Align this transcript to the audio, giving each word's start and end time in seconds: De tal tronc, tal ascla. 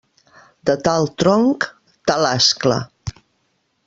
De 0.69 0.75
tal 0.87 1.09
tronc, 1.23 1.67
tal 2.13 2.27
ascla. 2.33 2.79